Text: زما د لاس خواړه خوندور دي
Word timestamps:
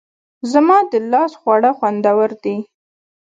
زما 0.51 0.77
د 0.91 0.93
لاس 1.11 1.31
خواړه 1.39 1.71
خوندور 1.77 2.29
دي 2.43 2.57